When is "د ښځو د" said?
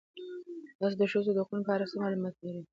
0.99-1.37